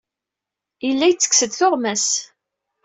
[0.87, 2.07] Yella yettekkes-d tuɣmas.